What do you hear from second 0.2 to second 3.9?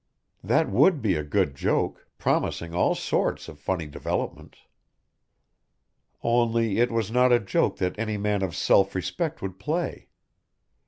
That would be a good joke, promising all sorts of funny